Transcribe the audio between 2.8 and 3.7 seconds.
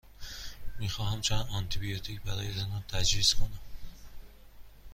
تجویز کنم.